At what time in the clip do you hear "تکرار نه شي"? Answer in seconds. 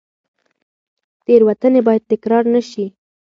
2.11-2.85